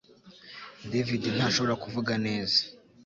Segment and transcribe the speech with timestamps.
[0.91, 2.59] David ntashobora kuvuga neza